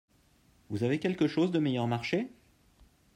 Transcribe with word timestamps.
Vous 0.71 0.83
avez 0.83 0.97
quelque 0.99 1.27
chose 1.27 1.51
de 1.51 1.59
meilleur 1.59 1.85
marché? 1.85 2.31